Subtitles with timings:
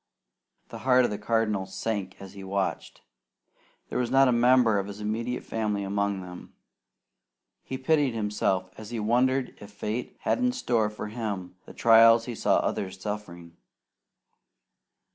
[0.69, 3.01] The heart of the Cardinal sank as he watched.
[3.89, 6.55] There was not a member of his immediate family among them.
[7.61, 12.25] He pitied himself as he wondered if fate had in store for him the trials
[12.25, 13.55] he saw others suffering.